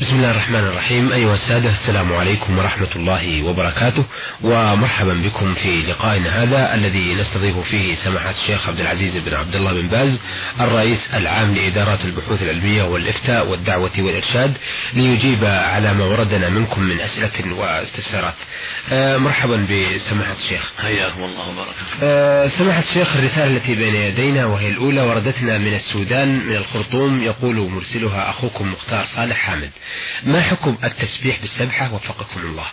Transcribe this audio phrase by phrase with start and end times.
[0.00, 4.04] بسم الله الرحمن الرحيم أيها السادة السلام عليكم ورحمة الله وبركاته
[4.42, 9.72] ومرحبا بكم في لقائنا هذا الذي نستضيف فيه سماحة الشيخ عبد العزيز بن عبد الله
[9.72, 10.18] بن باز
[10.60, 14.56] الرئيس العام لإدارات البحوث العلمية والإفتاء والدعوة والإرشاد
[14.94, 18.34] ليجيب على ما وردنا منكم من أسئلة واستفسارات
[19.20, 25.00] مرحبا بسماحة الشيخ حياكم الله وبارك آه، سماحة الشيخ الرسالة التي بين يدينا وهي الأولى
[25.00, 29.70] وردتنا من السودان من الخرطوم يقول مرسلها أخوكم مختار صالح حامد
[30.22, 32.66] ما حكم التسبيح بالسبحة وفقكم الله؟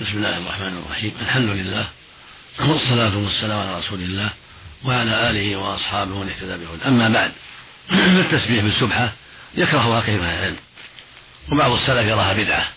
[0.00, 1.12] بسم الله الرحمن الرحيم.
[1.20, 1.86] الحمد لله
[2.60, 4.30] والصلاة والسلام على رسول الله
[4.84, 7.32] وعلى آله وأصحابه ومن اهتدى به أما بعد
[8.16, 9.12] فالتسبيح بالسبحة
[9.54, 10.56] يكرهها كثير من العلم
[11.52, 12.68] وبعض السلف يراها بدعة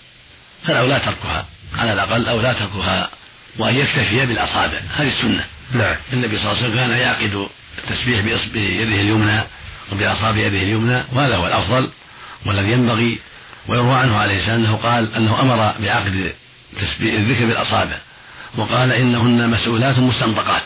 [0.67, 1.45] فالأولى تركها
[1.77, 3.09] على الأقل أولى تركها
[3.57, 4.81] وأن يكتفي بالأصابع.
[4.95, 5.45] هذه السنة.
[5.71, 5.95] نعم.
[6.13, 7.47] النبي صلى الله عليه وسلم كان يعقد
[7.77, 8.21] التسبيح
[8.53, 9.41] بيده اليمنى
[9.91, 11.89] وبأصابع يده اليمنى وهذا هو الأفضل.
[12.45, 13.19] والذي ينبغي
[13.67, 16.33] ويروى عنه عليه السلام أنه قال أنه أمر بعقد
[17.01, 17.97] الذكر بالأصابع
[18.57, 20.63] وقال إنهن مسؤولات مستنطقات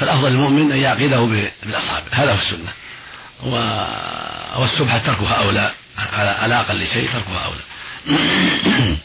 [0.00, 1.20] فالأفضل للمؤمن أن يعقده
[1.62, 2.72] بالأصابع هذا هو السنة.
[4.56, 5.72] والسبحه تركها اولى
[6.12, 7.60] على أقل شيء تركها اولى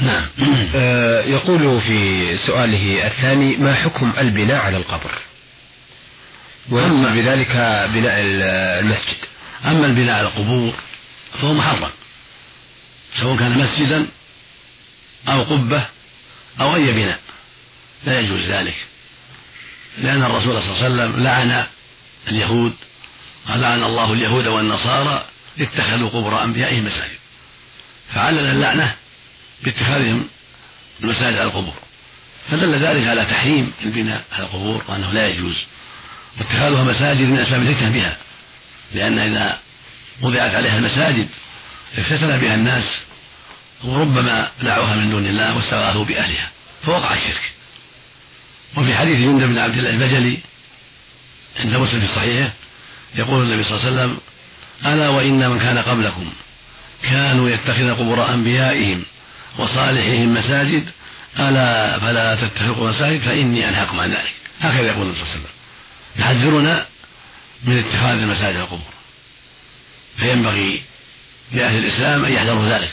[0.00, 0.26] نعم.
[0.74, 5.18] آه يقول في سؤاله الثاني ما حكم البناء على القبر؟
[6.70, 7.56] ويقصد بذلك
[7.94, 8.14] بناء
[8.80, 9.16] المسجد.
[9.64, 10.74] أما البناء على القبور
[11.40, 11.90] فهو محرم
[13.20, 14.06] سواء كان مسجدا
[15.28, 15.86] أو قبة
[16.60, 17.18] أو أي بناء
[18.04, 18.74] لا يجوز ذلك
[19.98, 21.66] لأن الرسول صلى الله عليه وسلم لعن
[22.28, 22.74] اليهود
[23.50, 25.24] ولعن الله اليهود والنصارى
[25.60, 27.18] اتخذوا قبور أنبيائهم مساجد
[28.14, 28.94] فعلل اللعنة
[29.62, 30.28] باتخاذهم
[31.02, 31.74] المساجد على القبور
[32.50, 35.56] فدل ذلك على تحريم البناء على القبور وأنه لا يجوز
[36.38, 38.16] واتخاذها مساجد من أسباب الفتنة بها.
[38.94, 39.58] لأن إذا
[40.22, 41.28] وضعت عليها المساجد
[41.98, 42.98] افتتن بها الناس
[43.84, 46.50] وربما دعوها من دون الله واستغاثوا بأهلها
[46.82, 47.52] فوقع الشرك.
[48.76, 50.38] وفي حديث جند بن عبد الله البجلي
[51.60, 52.50] عند مسلم في صحيحه
[53.14, 54.18] يقول النبي صلى الله عليه وسلم
[54.86, 56.32] ألا وإن من كان قبلكم
[57.02, 59.02] كانوا يتخذ قبور أنبيائهم
[59.58, 60.88] وصالحهم مساجد
[61.38, 64.34] ألا فلا تتخذوا مساجد فإني أنهاكم عن ذلك.
[64.60, 65.52] هكذا يقول النبي صلى الله عليه وسلم.
[66.16, 66.86] يحذرنا
[67.64, 68.92] من اتخاذ المساجد القبور.
[70.16, 70.82] فينبغي
[71.52, 72.92] لأهل الإسلام أن يحذروا ذلك.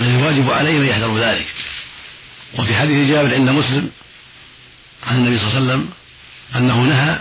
[0.00, 1.46] بل الواجب عليهم أن يحذروا ذلك.
[2.58, 3.90] وفي حديث جابر عند مسلم
[5.06, 5.90] عن النبي صلى الله عليه وسلم
[6.56, 7.20] أنه نهى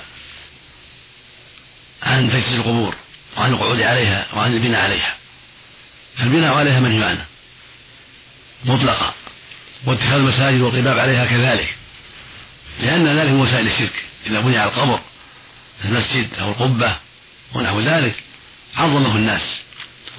[2.03, 2.95] عن تجسيس القبور
[3.37, 5.15] وعن القعود عليها وعن البناء عليها.
[6.17, 7.25] فالبناء عليها منهي عنه.
[8.65, 9.13] مطلقا
[9.85, 11.75] واتخاذ المساجد والطباب عليها كذلك.
[12.81, 14.99] لأن ذلك من وسائل الشرك إذا بني على القبر
[15.85, 16.95] المسجد أو القبة
[17.53, 18.15] ونحو ذلك
[18.75, 19.61] عظمه الناس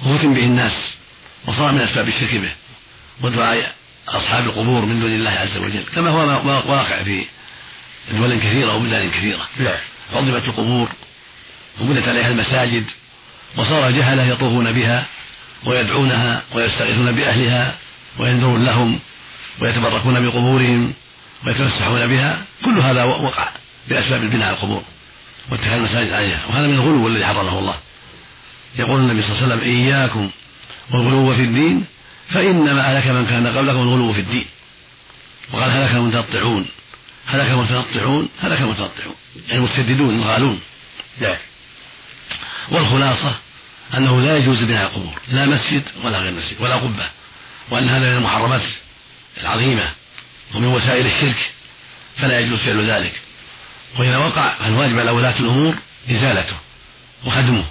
[0.05, 0.95] وفتن به الناس
[1.47, 2.51] وصار من أسباب الشرك به
[3.21, 3.75] ودعاء
[4.07, 6.19] أصحاب القبور من دون الله عز وجل كما هو
[6.71, 7.25] واقع في
[8.11, 9.47] دول كثيرة وبلدان كثيرة.
[9.57, 9.77] نعم.
[10.13, 10.89] عظمت القبور
[11.81, 12.85] وبنت عليها المساجد
[13.57, 15.05] وصار جهلة يطوفون بها
[15.65, 17.75] ويدعونها ويستغيثون بأهلها
[18.19, 18.99] وينذرون لهم
[19.59, 20.93] ويتبركون بقبورهم
[21.45, 23.49] ويتمسحون بها كل هذا وقع
[23.89, 24.83] بأسباب البناء على القبور.
[25.51, 27.75] واتخاذ المساجد عليها وهذا من الغلو الذي حرمه الله.
[28.75, 30.29] يقول النبي صلى الله عليه وسلم إياكم
[30.91, 31.85] والغلو في الدين
[32.29, 34.45] فإنما هلك من كان قبلكم الغلو في الدين.
[35.53, 36.65] وقال هلك المتنطعون
[37.27, 39.15] هلك المتنطعون هلك المتنطعون
[39.47, 40.61] يعني المتسددون الغالون
[41.21, 41.37] نعم.
[42.71, 43.35] والخلاصة
[43.97, 47.09] أنه لا يجوز بناء القبور لا مسجد ولا غير مسجد ولا قبة.
[47.69, 48.61] وأن هذا من المحرمات
[49.41, 49.91] العظيمة
[50.55, 51.51] ومن وسائل الشرك.
[52.17, 53.21] فلا يجوز فعل ذلك.
[53.99, 55.75] وإذا وقع فالواجب على ولاة الأمور
[56.11, 56.55] إزالته
[57.25, 57.65] وهدمه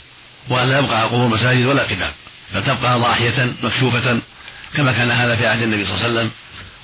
[0.49, 2.13] وأن لا يبقى قبور مساجد ولا قباب
[2.55, 4.21] بل تبقى ضاحية مكشوفة
[4.75, 6.31] كما كان هذا في عهد النبي صلى الله عليه وسلم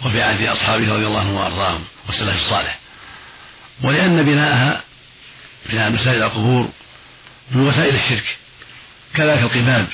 [0.05, 2.79] وفي عهد أصحابه رضي الله عنهم وأرضاهم والسلف الصالح.
[3.83, 4.81] ولأن بناءها
[5.67, 6.69] بناء المساجد على القبور
[7.51, 8.37] من وسائل الشرك
[9.15, 9.87] كذلك القباب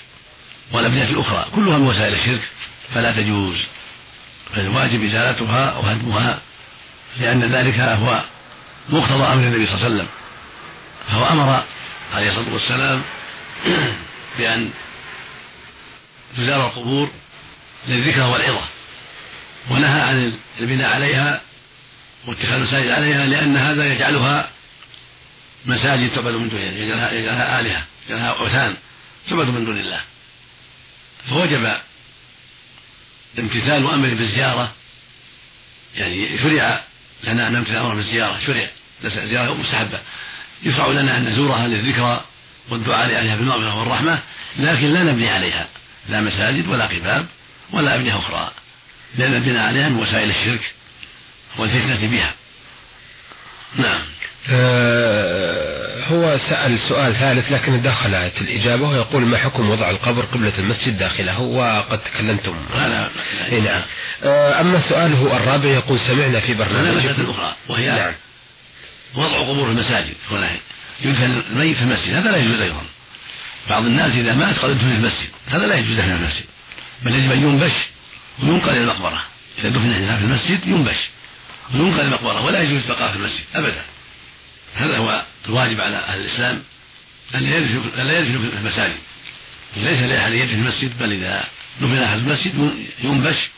[0.72, 2.42] والأبنية الأخرى كلها من وسائل الشرك
[2.94, 3.56] فلا تجوز.
[4.54, 6.40] فالواجب إزالتها وهدمها
[7.20, 8.22] لأن ذلك هو
[8.88, 10.08] مقتضى أمر النبي صلى الله عليه وسلم.
[11.08, 11.64] فهو أمر
[12.14, 13.02] عليه الصلاة والسلام
[14.38, 14.70] بأن
[16.36, 17.10] تزار القبور
[17.88, 18.64] للذكرى والعظة
[19.70, 21.40] ونهى عن البناء عليها
[22.26, 24.50] واتخاذ المساجد عليها لأن هذا يجعلها
[25.66, 28.76] مساجد تعبد من دون الله يجعلها, يجعلها آلهة يجعلها أوثان
[29.28, 30.00] تعبد من دون الله.
[31.28, 31.76] فوجب
[33.38, 34.72] امتثال أمر بالزيارة
[35.94, 36.84] يعني شرع
[37.24, 38.68] لنا أن نمتثل الأمر بالزيارة شرع.
[39.04, 40.00] زيارة مستحبة.
[40.62, 42.24] يشرع لنا أن نزورها للذكرى
[42.70, 44.18] والدعاء لأهلها بالمغفرة والرحمة
[44.58, 45.68] لكن لا نبني عليها.
[46.08, 47.26] لا مساجد ولا قباب
[47.72, 48.50] ولا أبنية أخرى.
[49.18, 50.74] لأن البناء عليها من وسائل الشرك
[51.58, 52.34] والفتنة بها.
[53.76, 54.00] نعم.
[54.50, 54.95] آه
[56.08, 61.40] هو سأل سؤال ثالث لكن دخلت الإجابة ويقول ما حكم وضع القبر قبلة المسجد داخله
[61.40, 62.56] وقد تكلمتم.
[62.74, 63.10] هذا
[63.50, 63.82] نعم.
[64.24, 68.12] آه أما سؤاله الرابع يقول سمعنا في برنامج أخرى وهي نعم.
[69.14, 70.14] وضع قبور في المساجد
[71.00, 72.82] يدفن الميت في المسجد هذا لا يجوز أيضا.
[73.70, 76.44] بعض الناس إذا مات قد يدفن في المسجد هذا لا يجوز في المسجد.
[77.02, 77.72] بل يجب أن ينبش
[78.42, 79.22] وينقل إلى المقبرة.
[79.58, 81.08] إذا دفن في المسجد ينبش
[81.74, 83.82] وينقل إلى المقبرة ولا يجوز البقاء في المسجد أبدا.
[84.76, 86.62] هذا هو الواجب على أهل الإسلام
[87.34, 88.96] أن لا يدفنوا في المساجد.
[89.76, 91.44] ليس لأحد يدفن في المسجد بل إذا
[91.80, 93.48] دفن أحد المسجد ينبش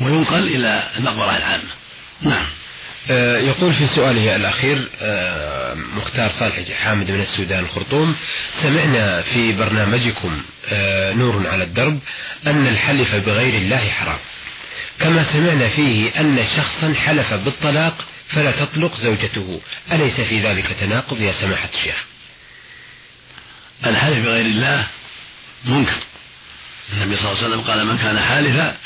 [0.00, 1.70] وينقل إلى المقبرة العامة.
[2.22, 2.46] نعم.
[3.10, 8.16] آه، يقول في سؤاله الأخير آه، مختار صالح حامد من السودان الخرطوم
[8.62, 11.98] سمعنا في برنامجكم آه، نور على الدرب
[12.46, 14.18] أن الحلف بغير الله حرام.
[15.00, 19.60] كما سمعنا فيه أن شخصا حلف بالطلاق فلا تطلق زوجته.
[19.92, 22.04] أليس في ذلك تناقض يا سماحة الشيخ؟
[23.86, 24.86] الحلف بغير الله
[25.64, 25.98] منكر.
[26.92, 28.76] النبي صلى الله عليه وسلم قال من كان حالفا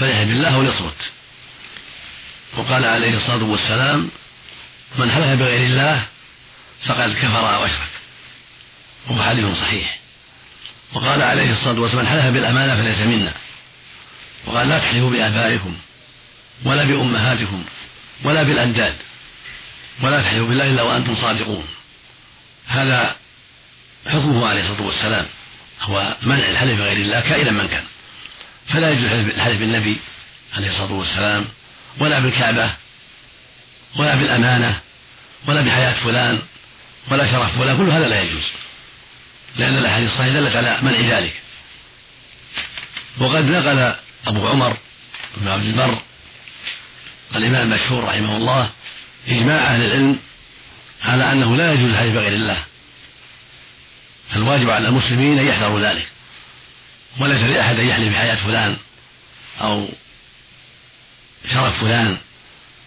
[0.00, 1.10] فليحلف بالله وليصمت.
[2.56, 4.10] وقال عليه الصلاة والسلام
[4.98, 6.06] من حلف بغير الله
[6.86, 7.90] فقد كفر أو أشرك.
[9.08, 9.98] وهو حديث صحيح.
[10.92, 13.32] وقال عليه الصلاة والسلام من حلف بالأمانة فليس منا.
[14.46, 15.76] وقال لا تحلفوا بآبائكم
[16.64, 17.64] ولا بأمهاتكم.
[18.24, 18.94] ولا بالأنداد
[20.02, 21.66] ولا تحلفوا بالله إلا وأنتم صادقون.
[22.66, 23.16] هذا
[24.06, 25.26] حكمه عليه الصلاة والسلام
[25.82, 27.84] هو منع الحلف بغير الله كائنا من كان.
[28.68, 29.96] فلا يجوز الحلف بالنبي
[30.52, 31.44] عليه الصلاة والسلام
[31.98, 32.70] ولا بالكعبة
[33.96, 34.80] ولا بالأمانة
[35.46, 36.42] ولا بحياة فلان
[37.08, 38.44] ولا شرف فلان كل هذا لا يجوز.
[39.56, 41.34] لأن الأحاديث الصحيحة دلت على منع ذلك.
[43.18, 43.94] وقد نقل
[44.26, 44.76] أبو عمر
[45.36, 45.98] بن عبد البر
[47.36, 48.70] الإمام المشهور رحمه الله
[49.28, 50.18] إجماع أهل العلم
[51.02, 52.64] على أنه لا يجوز الحلف بغير الله.
[54.30, 56.06] فالواجب على المسلمين أن يحذروا ذلك.
[57.20, 58.76] وليس لأحد أن يحلف بحياة فلان
[59.60, 59.88] أو
[61.52, 62.16] شرف فلان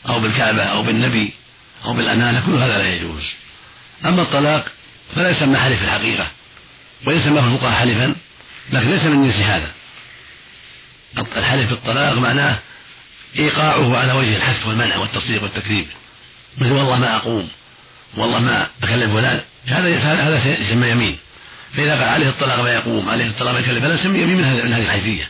[0.10, 1.34] أو بالكعبة أو بالنبي
[1.86, 2.46] أو بالأمانة.
[2.46, 3.24] كل هذا لا يجوز.
[4.06, 4.72] أما الطلاق
[5.16, 6.28] فلا يسمى حلف الحقيقة
[7.06, 8.16] ويسمى في حلفا
[8.72, 9.72] لكن ليس من جنس هذا.
[11.18, 12.60] الحلف بالطلاق معناه
[13.40, 15.88] إيقاعه على وجه الحث والمنع والتصديق والتكذيب.
[16.58, 17.50] مثل والله ما أقوم.
[18.18, 19.42] والله ما أكلم فلان.
[19.68, 21.18] هذا هذا يسمى يمين.
[21.74, 24.82] فإذا قال عليه الطلاق ما يقوم عليه الطلاق ما يكلم فلا يسمى يمين من هذه
[24.82, 25.30] الحيثية.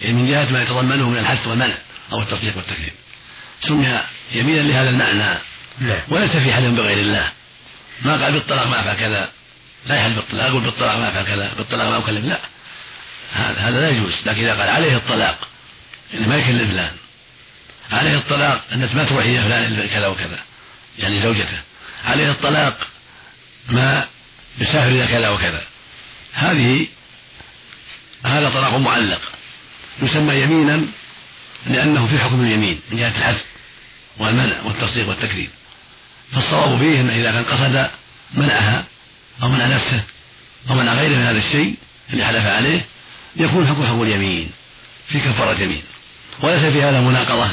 [0.00, 1.74] يعني من جهة ما يتضمنه من الحث والمنع
[2.12, 2.92] أو التصديق والتكذيب.
[3.60, 4.00] سمي
[4.32, 5.38] يمينا لهذا المعنى.
[6.08, 7.28] وليس في حلف بغير الله.
[8.02, 9.30] ما قال بالطلاق ما أفعل كذا.
[9.86, 10.48] لا يحلف بالطلاق.
[10.48, 11.50] يقول بالطلاق ما أفعل كذا.
[11.58, 12.26] بالطلاق ما أكلم.
[12.26, 12.38] لا.
[13.32, 14.14] هذا هذا لا يجوز.
[14.26, 15.48] لكن إذا قال عليه الطلاق
[16.12, 16.90] يعني ما يكلم فلان.
[17.90, 20.38] عليه الطلاق أنك ما تروحي يا فلان كذا وكذا.
[20.98, 21.58] يعني زوجته.
[22.04, 22.86] عليه الطلاق
[23.68, 24.06] ما
[24.58, 25.62] يسافر إلى كذا وكذا.
[26.32, 26.86] هذه
[28.24, 29.20] هذا طلاق معلق.
[30.02, 30.86] يسمى يمينا
[31.66, 33.44] لأنه في حكم اليمين من جهة الحث
[34.18, 35.50] والمنع والتصديق والتكذيب.
[36.32, 37.90] فالصواب فيه أنه إذا كان قصد
[38.34, 38.84] منعها
[39.42, 40.02] أو منع نفسه
[40.70, 41.74] أو منع غيره من هذا الشيء
[42.10, 42.86] اللي حلف عليه
[43.36, 44.50] يكون حكم حكم اليمين
[45.08, 45.82] في كفارة يمين
[46.40, 47.50] وليس في هذا مناقضة.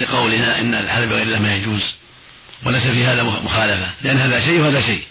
[0.00, 1.82] لقولنا إن الحلف بغير الله ما يجوز
[2.64, 3.90] وليس في هذا مخالفة.
[4.02, 5.02] لأن هذا شيء وهذا شيء.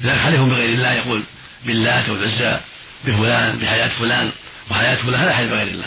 [0.00, 1.22] إذا حلف بغير الله يقول
[1.66, 2.60] باللات والعزى
[3.04, 4.30] بفلان بحياة فلان
[4.70, 5.86] وحياة فلان هذا حلف بغير الله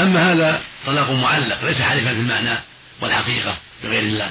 [0.00, 2.58] أما هذا طلاق معلق ليس حلفا في المعنى
[3.00, 4.30] والحقيقة بغير الله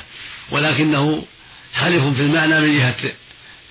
[0.51, 1.25] ولكنه
[1.73, 3.11] حلف في المعنى من جهة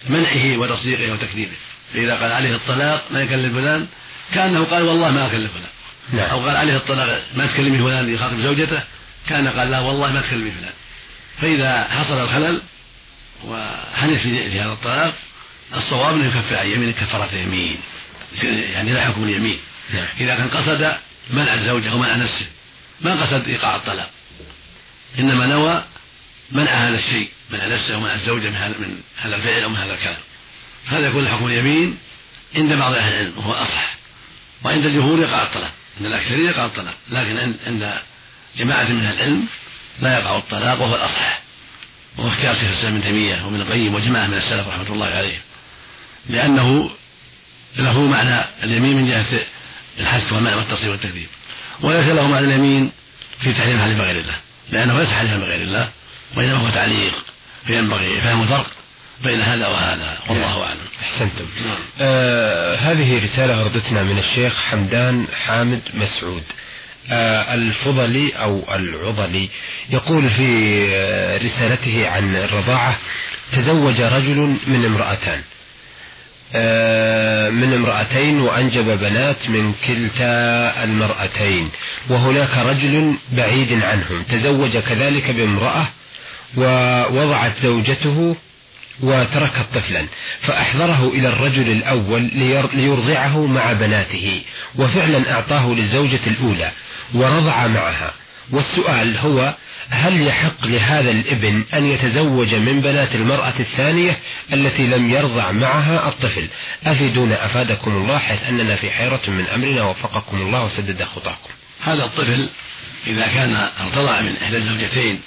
[0.08, 1.56] منعه وتصديقه وتكذيبه.
[1.94, 3.86] فإذا قال عليه الطلاق ما يكلم فلان
[4.34, 5.70] كأنه قال والله ما أكلم فلان.
[6.12, 6.30] نعم.
[6.30, 8.82] أو قال عليه الطلاق ما تكلمي فلان يخاطب زوجته
[9.28, 10.72] كان قال لا والله ما تكلمي فلان
[11.40, 12.62] فإذا حصل الخلل
[13.44, 15.14] وحلف في هذا الطلاق
[15.74, 17.78] الصواب أنه يكفر عن يمين كفارة يمين
[18.42, 19.58] يعني لا حكم اليمين.
[19.94, 20.06] نعم.
[20.20, 20.96] إذا كان قصد
[21.30, 22.46] منع الزوجة أو منع نفسه.
[23.00, 24.10] ما قصد إيقاع الطلاق.
[25.18, 25.84] إنما نوى
[26.52, 29.94] منع هذا الشيء منع نفسه ومنع الزوجة من هذا من هذا الفعل أو من هذا
[29.94, 30.20] الكلام.
[30.86, 31.98] هذا يكون حكم اليمين
[32.56, 33.96] عند بعض أهل العلم وهو أصح.
[34.64, 36.94] وعند الجمهور يقع الطلاق عند الأكثرين يقع الطلاق.
[37.10, 37.98] لكن عند
[38.56, 39.46] جماعة من العلم
[40.00, 41.40] لا يقع الطلاق وهو الأصح
[42.18, 45.40] وهو اختيار شيخ الإسلام ابن تيمية وابن القيم وجماعة من السلف رحمة الله عليهم
[46.28, 46.90] لأنه
[47.76, 49.40] له معنى اليمين من جهة
[49.98, 51.28] الحث والمنع والتصريف والتكذيب
[51.80, 52.92] وليس له معنى اليمين
[53.40, 54.36] في تحريم حلف غير الله
[54.70, 55.88] لأنه ليس حلفا بغير الله
[56.36, 57.24] وإنما هو تعليق
[57.66, 58.70] فينبغي فهم الفرق
[59.22, 60.78] بين هذا وهذا والله أعلم.
[61.02, 61.46] أحسنتم.
[61.64, 61.78] نعم.
[62.00, 66.42] آه هذه رسالة وردتنا من الشيخ حمدان حامد مسعود.
[67.54, 69.48] الفضلي أو العضلي.
[69.90, 70.46] يقول في
[70.94, 72.98] آه، رسالته عن الرضاعة
[73.52, 75.40] تزوج رجل من امرأتان.
[76.54, 81.70] آه، من امرأتين وأنجب بنات من كلتا المرأتين.
[82.08, 84.22] وهناك رجل بعيد عنهم.
[84.22, 85.86] تزوج كذلك بامرأة
[86.56, 88.36] ووضعت زوجته
[89.02, 90.06] وتركت طفلا.
[90.42, 92.22] فأحضره إلى الرجل الأول
[92.74, 94.42] ليرضعه مع بناته.
[94.76, 96.70] وفعلا أعطاه للزوجة الأولى.
[97.14, 98.14] ورضع معها.
[98.50, 99.54] والسؤال هو
[99.90, 104.18] هل يحق لهذا الابن أن يتزوج من بنات المرأة الثانية
[104.52, 106.48] التي لم يرضع معها الطفل؟
[106.86, 111.50] أفيدونا أفادكم الله حيث أننا في حيرة من أمرنا وفقكم الله وسدد خطاكم.
[111.82, 112.48] هذا الطفل
[113.06, 115.20] إذا كان ارتضع من إحدى الزوجتين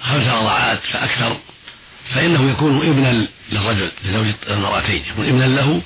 [0.00, 1.36] خمس رضعات فأكثر
[2.14, 5.82] فإنه يكون ابنا للرجل لزوج المرأتين يكون ابنا له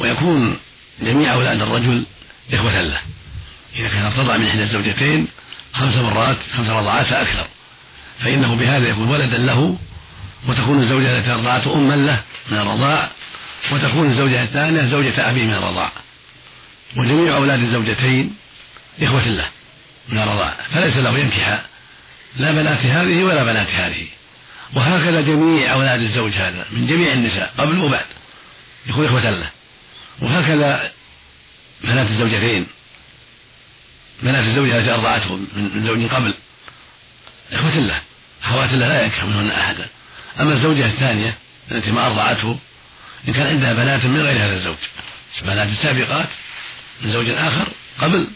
[0.00, 0.58] ويكون
[1.02, 2.04] جميع أولاد الرجل
[2.52, 3.00] إخوة له.
[3.76, 5.28] إذا كان ارتضع من إحدى الزوجتين
[5.74, 7.46] خمس مرات خمس رضعات فأكثر
[8.20, 9.78] فإنه بهذا يكون ولدا له
[10.48, 13.10] وتكون الزوجة التي أرضعته أما له من الرضاع
[13.72, 15.92] وتكون الزوجة الثانية زوجة أبيه من الرضاع.
[16.96, 18.36] وجميع أولاد الزوجتين
[19.02, 19.48] إخوة له
[20.08, 20.56] من الرضاع.
[20.74, 21.62] فليس له ينكح
[22.36, 24.08] لا بنات هذه ولا بنات هذه.
[24.74, 28.06] وهكذا جميع أولاد الزوج هذا من جميع النساء قبل وبعد
[28.86, 29.50] يكون إخوة له.
[30.22, 30.92] وهكذا
[31.84, 32.66] بنات الزوجتين.
[34.22, 36.34] بنات الزوجة التي أرضعته من زوج قبل.
[37.52, 38.00] إخوة له
[38.44, 39.86] أخوات له لا ينكح منهن أحدا.
[40.40, 41.34] أما الزوجة الثانية
[41.70, 42.58] التي ما أرضعته
[43.28, 44.76] إن كان عندها بنات من غير هذا الزوج.
[45.42, 46.28] بنات سابقات
[47.02, 48.26] من زوج آخر قبل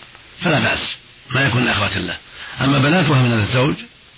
[0.43, 0.97] فلا بأس
[1.31, 2.17] ما يكون أخوات له
[2.61, 3.75] أما بناتها من هذا الزوج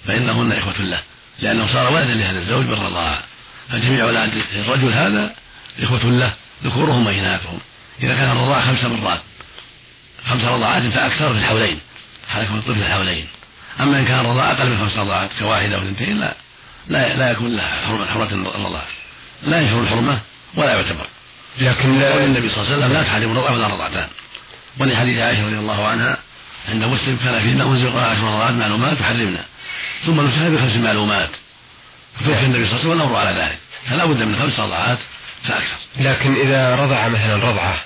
[0.06, 1.00] فإنهن إخوة له
[1.38, 3.22] لأنه صار ولدا لهذا الزوج بالرضاعة
[3.70, 5.34] فجميع أولاد الرجل هذا
[5.82, 7.58] إخوة له ذكورهم وإناثهم.
[8.02, 9.20] إذا كان الرضاعة خمس مرات
[10.26, 11.80] خمس رضعات فأكثر في الحولين.
[12.28, 13.26] حال الطفل الحولين.
[13.80, 16.34] أما إن كان الرضاعة أقل من خمس رضعات كواحدة أو اثنتين لا
[16.88, 18.86] لا لا يكون لها حرمة حرمة الرضاعة
[19.42, 20.20] لا ينشر الحرمة
[20.54, 21.06] ولا يعتبر.
[21.58, 24.08] لكن لا النبي صلى الله عليه وسلم لا تحرم الرضاعة ولا رضعتان
[24.78, 26.18] ولحديث عائشة رضي الله عنها
[26.68, 29.44] عند مسلم كان فيما أنزل عشر رضعات معلومات تحرمنا
[30.06, 31.30] ثم نسخها بخمس معلومات.
[32.20, 33.58] فتوفي النبي صلى الله عليه وسلم والأمر على ذلك؟
[33.90, 34.98] فلا بد من خمس رضعات
[35.44, 35.76] فأكثر.
[36.00, 37.76] لكن إذا رضع مثلا رضعة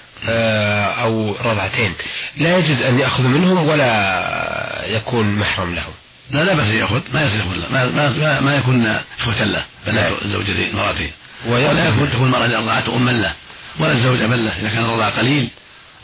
[1.03, 1.95] أو رضعتين
[2.37, 5.87] لا يجوز أن يأخذ منهم ولا يكون محرم له
[6.31, 7.01] لا لا بس يأخذ.
[7.13, 7.55] ما يصير يأخذ.
[7.57, 8.87] له ما, ما, ما يكون
[9.21, 10.33] إخوة له بنات نعم.
[10.33, 11.11] زوجتين مراتين
[11.47, 13.33] ولا يكون تكون المرأة اللي أرضعته أما له.
[13.79, 15.49] ولا الزوج أبا له إذا كان الرضاع قليل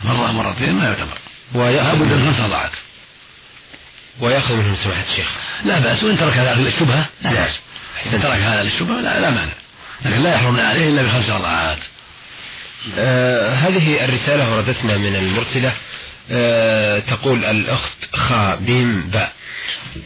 [0.04, 1.18] مرة مرتين ما يعتبر.
[1.54, 2.70] ويأخذ من خمس رضعات
[4.20, 5.26] ويأخذ منهم سماحة الشيخ.
[5.64, 6.04] لا بأس.
[6.04, 7.60] وإن ترك هذا للشبهة لا بأس.
[8.12, 9.52] إن ترك هذا للشبهة لا, لا مانع.
[10.04, 11.78] لكن لا يحرمنا عليه إلا بخمس رضعات
[12.98, 15.72] آه هذه الرسالة وردتنا من المرسلة
[16.30, 19.32] آه تقول الأخت خا بيم باء.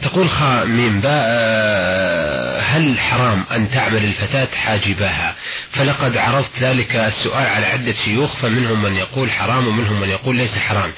[0.01, 5.35] تقول خا ميم باء آه هل حرام أن تعمل الفتاة حاجباها؟
[5.71, 10.57] فلقد عرضت ذلك السؤال على عدة شيوخ فمنهم من يقول حرام ومنهم من يقول ليس
[10.57, 10.93] حرام.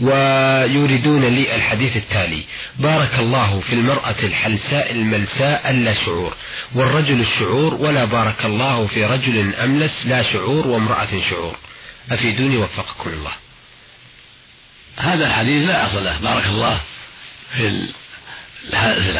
[0.00, 2.44] ويريدون لي الحديث التالي
[2.78, 6.34] بارك الله في المرأة الحلساء الملساء اللا شعور
[6.74, 11.56] والرجل الشعور ولا بارك الله في رجل أملس لا شعور وامرأة شعور.
[12.10, 13.32] أفيدوني وفقكم الله.
[14.96, 16.18] هذا الحديث لا أصل له.
[16.18, 16.80] بارك الله.
[17.56, 17.86] في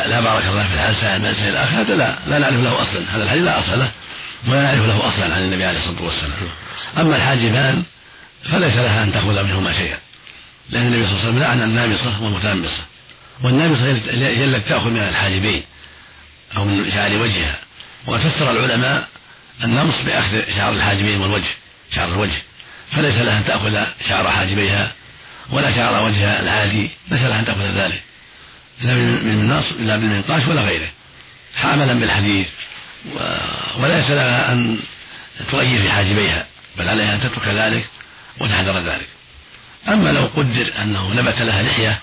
[0.06, 3.44] لا بارك الله في الحلساء الملساء الآخر هذا لا لا نعرف له أصلا هذا الحديث
[3.44, 3.90] لا أصل له
[4.48, 6.32] ولا نعرف له أصلا عن النبي عليه الصلاة والسلام.
[6.98, 7.82] أما الحاجبان
[8.50, 9.98] فليس لها أن تأخذ منهما شيئا
[10.70, 12.82] لأن النبي صلى الله عليه وسلم لعن النامصة والمتنمصة
[13.42, 15.62] والنامصة هي التي تأخذ من الحاجبين
[16.56, 17.58] أو من شعر وجهها.
[18.06, 19.08] وقد فسر العلماء
[19.64, 21.50] النمص بأخذ شعر الحاجبين والوجه
[21.94, 22.42] شعر الوجه.
[22.92, 24.92] فليس لها أن تأخذ شعر حاجبيها
[25.50, 28.02] ولا شعر وجهها العادي ليس لها أن تأخذ ذلك.
[28.82, 30.88] لا من النص لا بالمنقاش ولا غيره.
[31.56, 32.48] حاملا بالحديث
[33.78, 34.78] وليس لها أن
[35.50, 36.46] تغير في حاجبيها
[36.78, 37.86] بل عليها أن تترك ذلك
[38.40, 39.08] وتحذر ذلك.
[39.88, 41.98] أما لو قدر أنه نبت لها لحية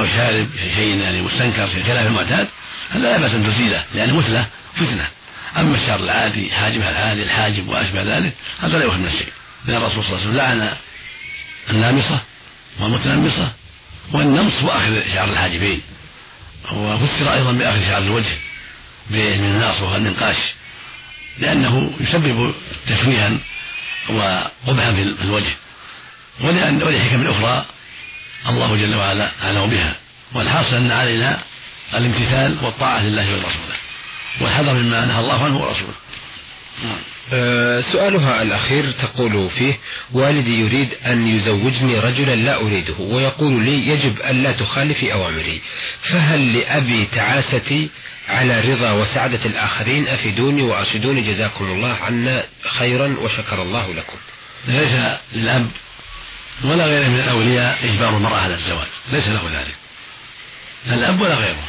[0.00, 2.48] أو شارب شيء يعني مستنكر في خلاف المعتاد
[2.90, 5.08] هذا لا بأس أن تزيله لأنه مثلة فتنة.
[5.56, 9.32] أما الشعر العادي حاجبها العادي الحاجب وأشبه ذلك هذا لا يؤخذ من الشيء.
[9.66, 10.76] لأن الرسول صلى الله عليه وسلم لعن
[11.70, 12.20] النامصة
[12.80, 13.52] والمتنمصة
[14.12, 15.80] والنمص وأخذ شعر الحاجبين.
[16.72, 18.36] وفسر أيضا بأخذ شعر الوجه
[19.10, 20.36] من الناص وهو النقاش
[21.38, 22.54] لأنه يسبب
[22.88, 23.30] تشويها
[24.08, 25.52] وقبحا في الوجه
[26.40, 27.66] ولأن ولحكم أخرى
[28.48, 29.96] الله جل وعلا أعلم بها
[30.34, 31.38] والحاصل أن علينا
[31.94, 33.76] الامتثال والطاعة لله ولرسوله
[34.40, 35.94] والحذر مما نهى الله عنه ورسوله.
[37.92, 39.78] سؤالها الأخير تقول فيه
[40.12, 45.62] والدي يريد أن يزوجني رجلا لا أريده ويقول لي يجب أن لا تخالفي أوامري.
[46.02, 47.90] فهل لأبي تعاستي
[48.28, 51.20] على رضا وسعادة الآخرين؟ أفيدوني وأرشدوني.
[51.20, 52.44] جزاكم الله عنا
[52.78, 54.16] خيرا وشكر الله لكم.
[54.68, 55.70] ليس للأب
[56.64, 58.88] ولا غيره من الأولياء إجبار المرأة على الزواج.
[59.12, 59.74] ليس له ذلك.
[60.86, 61.64] لا الأب ولا غيره.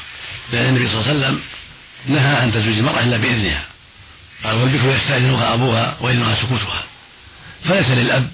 [0.51, 1.41] لأن النبي صلى الله عليه وسلم
[2.07, 3.72] نهى أن تزوج المرأة إلا بإذنها.
[4.43, 6.83] قال والبكر يستأذنها أبوها وإذنها سكوتها.
[7.65, 8.29] فليس للأب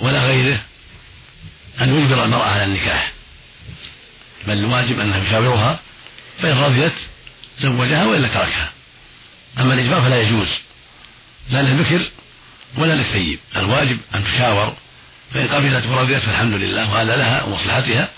[0.00, 0.60] ولا غيره
[1.80, 3.12] أن يجبر المرأة على النكاح.
[4.46, 5.80] بل الواجب أنه يشاورها
[6.42, 6.92] فإن رضيت
[7.60, 8.70] زوجها وإلا تركها.
[9.58, 10.48] أما الإجبار فلا يجوز
[11.50, 12.00] لا للبكر
[12.76, 14.76] ولا للثيب الواجب أن تشاور
[15.34, 18.08] فإن قبلت ورضيت فالحمد لله وهذا لها ومصلحتها.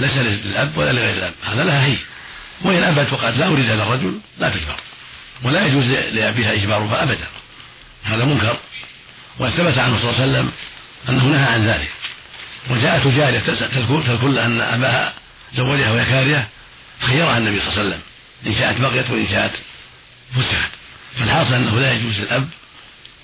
[0.00, 1.96] ليس للأب ولا لغير الأب هذا لها هي.
[2.62, 4.80] وإن أبت وقالت لا أريد هذا الرجل لا تجبر.
[5.42, 7.26] ولا يجوز لأبيها إجبارها أبدا.
[8.04, 8.58] هذا منكر.
[9.38, 10.52] وثبت عنه صلى الله عليه وسلم
[11.08, 11.88] أنه نهى عن ذلك.
[12.70, 15.14] وجاءت جارية تذكر أن أباها
[15.54, 16.48] زوجها وهي كارهة
[17.00, 18.00] خيرها النبي صلى الله عليه وسلم.
[18.46, 19.52] إن شاءت بقيت وإن شاءت
[20.36, 20.70] فسخت.
[21.18, 22.48] فالحاصل أنه لا يجوز للأب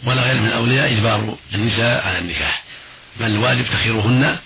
[0.05, 2.63] ولا غير من الأولياء إجبار النساء على النكاح.
[3.21, 4.39] بل الواجب تخيرهن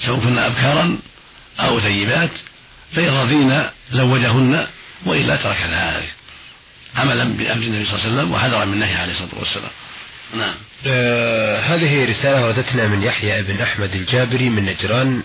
[0.00, 0.98] سواء كن أبكارا
[1.60, 2.30] أو ثيبات
[2.96, 4.66] فإن رضينا زوجهن
[5.06, 6.12] وإلا ترك ذلك
[6.96, 9.70] عملا بأمر النبي صلى الله عليه وسلم وحذرا من نهي عليه الصلاة والسلام.
[10.36, 10.54] نعم.
[10.86, 15.22] آه هذه رسالة وردتنا من يحيى بن أحمد الجابري من نجران.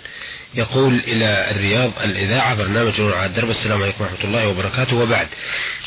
[0.56, 3.50] يقول إلى الرياض الإذاعة برنامج نور على الدرب.
[3.50, 4.96] السلام عليكم ورحمة الله وبركاته.
[4.96, 5.28] وبعد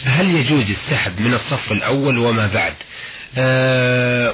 [0.04, 2.74] هل يجوز السحب من الصف الأول وما بعد؟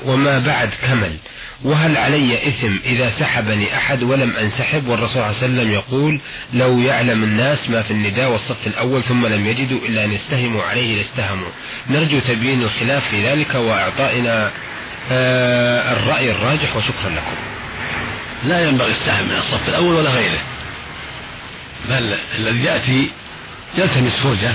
[0.04, 1.16] وما بعد كمل.
[1.64, 6.20] وهل علي إثم إذا سحبني أحد ولم أنسحب؟ والرسول صلى الله عليه وسلم يقول
[6.54, 10.96] لو يعلم الناس ما في النداء والصف الأول ثم لم يجدوا إلا أن يستهموا عليه
[10.96, 11.50] لاستهموا.
[11.90, 14.50] نرجو تبيين الخلاف في ذلك وإعطائنا
[15.10, 17.36] آه الرأي الراجح وشكرا لكم.
[18.44, 20.42] لا ينبغي السحب من الصف الأول ولا غيره.
[21.88, 23.10] بل الذي يأتي
[23.78, 24.52] يلتمس فرجة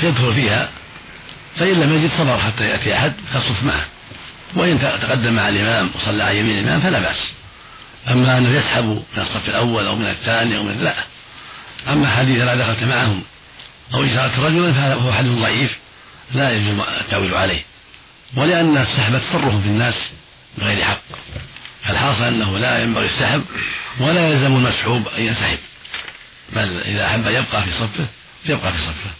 [0.00, 0.68] فيدخل فيها
[1.58, 3.84] فإن لم يجد صبر حتى يأتي أحد فيصف معه.
[4.54, 7.32] وإن تقدم مع الإمام وصلى على يمين الإمام فلا بأس.
[8.10, 10.94] أما أنه يسحب من الصف الأول أو من الثاني أو من لا.
[11.88, 13.22] أما حديث لا دخلت معهم
[13.94, 15.78] أو إشارة رجلا فهو حديث ضعيف
[16.34, 17.62] لا يجوز التأويل عليه.
[18.36, 19.94] ولأن السحب تصرف في الناس
[20.58, 21.00] بغير حق.
[21.84, 23.44] فالحاصل أنه لا ينبغي السحب
[24.00, 25.58] ولا يلزم المسحوب أن ينسحب.
[26.52, 28.06] بل إذا أحب يبقى في صفه
[28.46, 29.10] يبقى في صفه.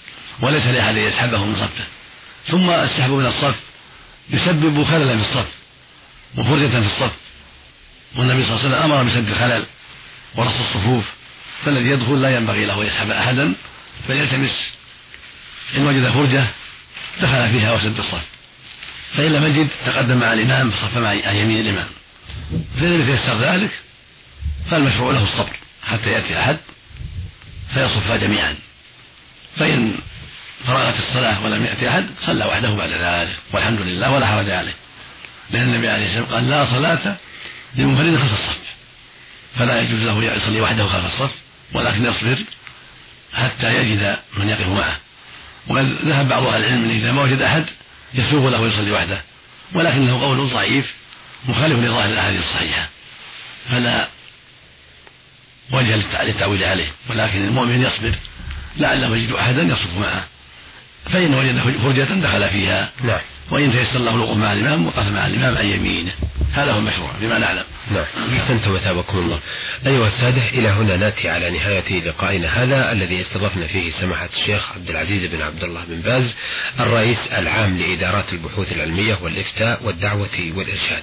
[0.41, 1.85] وليس لأحد يسحبه من صفه.
[2.49, 3.55] ثم السحب من الصف
[4.31, 5.49] يسبب خللا في الصف
[6.37, 7.13] وفرجة في الصف.
[8.17, 9.67] والنبي صلى الله عليه وسلم أمر بسد الخلل
[10.35, 11.05] ورص الصفوف
[11.65, 13.55] فالذي يدخل لا ينبغي له أن يسحب أحدا
[14.09, 14.73] بل يلتمس
[15.77, 16.47] إن وجد فرجة
[17.21, 18.23] دخل فيها وسد الصف.
[19.17, 21.89] فإن لم يجد تقدم مع الإمام فصف مع يمين الإمام.
[22.77, 23.71] فإن لم يتيسر ذلك
[24.71, 26.59] فالمشروع له الصبر حتى يأتي أحد
[27.75, 28.57] فيصفا جميعا.
[29.57, 29.99] فإن
[30.65, 34.75] فرغت الصلاة ولم يأتي أحد صلى وحده بعد ذلك والحمد لله ولا حرج عليه
[35.51, 37.17] لأن النبي عليه الصلاة والسلام قال لا صلاة
[37.77, 38.59] لمنفرد خلف الصف
[39.59, 41.31] فلا يجوز له يصلي وحده خلف الصف
[41.73, 42.39] ولكن يصبر
[43.33, 45.01] حتى يجد من يقف معه.
[45.69, 47.65] وقد ذهب بعض أهل العلم إذا ما وجد أحد
[48.15, 49.21] يسوغ له يصلي وحده
[49.73, 50.95] ولكنه قول ضعيف
[51.49, 52.89] مخالف لظاهر الأحاديث الصحيحة.
[53.71, 54.09] فلا
[55.73, 58.15] وجه للتعويل عليه ولكن المؤمن يصبر
[58.77, 60.25] لعله يجد أحدا يصف معه.
[61.13, 62.91] فإن وجد فرجة دخل فيها.
[63.05, 63.21] نعم.
[63.51, 66.13] وإن تيسر له الوقوف مع الإمام وقف مع الإمام عن يمينه
[66.53, 67.65] هذا هو المشروع بما نعلم.
[67.91, 68.05] نعم.
[68.37, 69.41] أحسنتم وثابكم الله.
[69.87, 74.91] أيها السادة إلى هنا نأتي على نهاية لقائنا هذا الذي استضفنا فيه سماحة الشيخ عبد
[74.91, 76.35] العزيز بن عبد الله بن باز
[76.81, 81.03] الرئيس العام لإدارات البحوث العلمية والإفتاء والدعوة والإرشاد.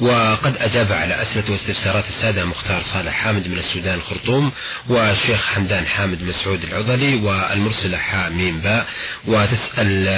[0.00, 4.52] وقد أجاب على أسئلة واستفسارات السادة مختار صالح حامد من السودان الخرطوم
[4.88, 8.86] والشيخ حمدان حامد مسعود العضلي والمرسلة حاميم باء.
[9.26, 10.08] وتسأل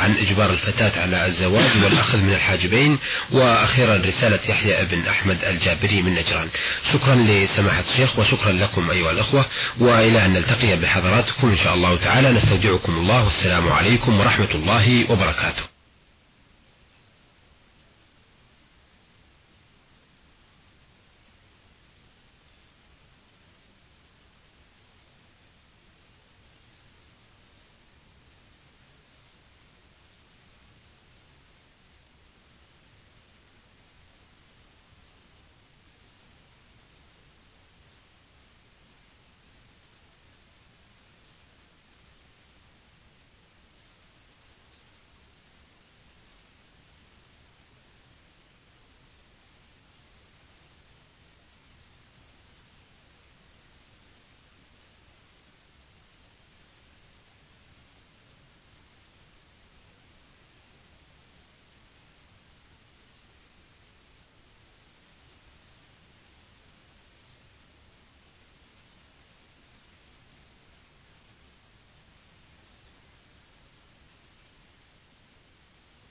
[0.00, 2.98] عن إجبار الفتاة الزواج والأخذ من الحاجبين.
[3.32, 6.48] وأخيرا رسالة يحيى بن أحمد الجابري من نجران.
[6.92, 9.46] شكرا لسماحة الشيخ وشكرا لكم أيها الأخوة.
[9.80, 12.32] وإلى أن نلتقي بحضراتكم إن شاء الله تعالى.
[12.32, 13.24] نستودعكم الله.
[13.24, 15.75] والسلام عليكم ورحمة الله وبركاته.